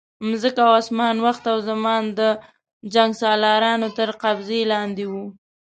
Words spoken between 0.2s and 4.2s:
مځکه او اسمان، وخت او زمان د جنګسالارانو تر